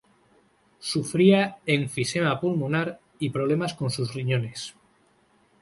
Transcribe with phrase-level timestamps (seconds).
[0.89, 4.73] Sufría enfisema pulmonar y problemas con sus riñones.